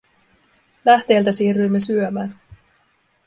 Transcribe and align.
Lähteeltä 0.85 1.31
siirryimme 1.31 1.79
syömään. 1.79 2.35